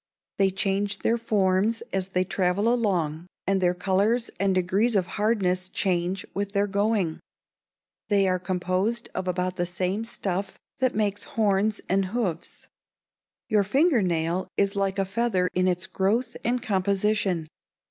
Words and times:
They 0.39 0.49
change 0.49 1.03
their 1.03 1.19
forms 1.19 1.83
as 1.93 2.07
they 2.07 2.23
travel 2.23 2.73
along, 2.73 3.27
and 3.45 3.61
their 3.61 3.75
colors 3.75 4.31
and 4.39 4.55
degrees 4.55 4.95
of 4.95 5.05
hardness 5.05 5.69
change 5.69 6.25
with 6.33 6.53
their 6.53 6.65
going. 6.65 7.19
They 8.07 8.27
are 8.27 8.39
composed 8.39 9.09
of 9.13 9.27
about 9.27 9.57
the 9.57 9.67
same 9.67 10.03
stuff 10.05 10.57
that 10.79 10.95
makes 10.95 11.25
horns 11.35 11.81
and 11.87 12.05
hoofs. 12.05 12.65
Your 13.47 13.63
finger 13.63 14.01
nail 14.01 14.47
is 14.57 14.75
like 14.75 14.97
a 14.97 15.05
feather 15.05 15.51
in 15.53 15.67
its 15.67 15.85
growth 15.85 16.35
and 16.43 16.63
composition. 16.63 17.45